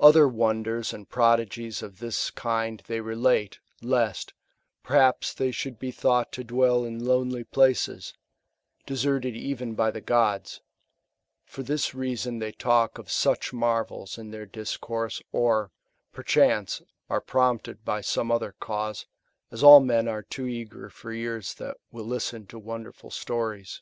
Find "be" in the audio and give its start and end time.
5.78-5.92